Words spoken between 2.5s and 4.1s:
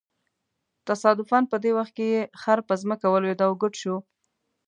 په ځمکه ولویېد او ګوډ شو.